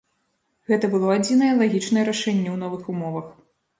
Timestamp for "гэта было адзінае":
0.69-1.49